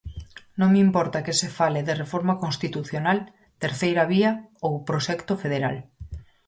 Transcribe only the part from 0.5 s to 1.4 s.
Non me importa que